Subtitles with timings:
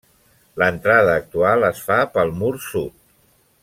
[0.61, 3.01] L'entrada actual es fa pel mur sud.